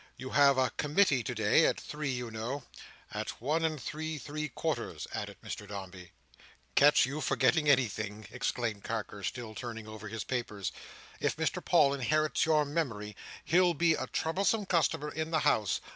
[0.17, 2.63] "You have a committee today at three, you know."
[3.11, 6.11] "And one at three, three quarters," added Mr Dombey.
[6.73, 10.71] "Catch you forgetting anything!" exclaimed Carker, still turning over his papers.
[11.19, 15.79] "If Mr Paul inherits your memory, he'll be a troublesome customer in the House.